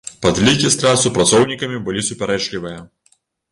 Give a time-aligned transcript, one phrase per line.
[0.25, 2.83] Падлікі страт супраціўнікамі былі супярэчлівыя.